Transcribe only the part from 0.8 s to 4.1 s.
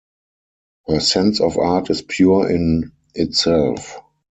Her sense of Art is pure in itself.